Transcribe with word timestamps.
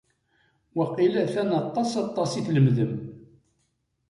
Waqil 0.77 1.13
atan 1.23 1.49
aṭas 1.61 1.91
aṭas 2.03 2.31
i 2.39 2.41
tlemdem. 2.47 2.93